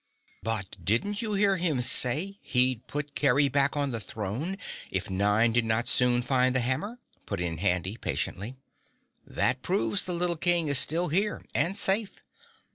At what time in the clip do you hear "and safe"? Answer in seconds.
11.53-12.13